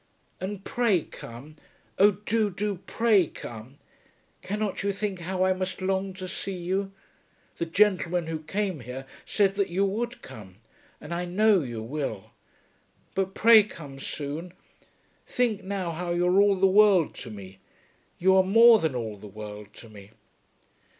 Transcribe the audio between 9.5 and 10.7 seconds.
that you would come,